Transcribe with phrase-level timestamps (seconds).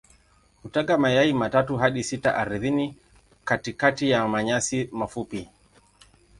[0.63, 2.95] Hutaga mayai matatu hadi sita ardhini
[3.45, 5.49] katikati ya manyasi mafupi.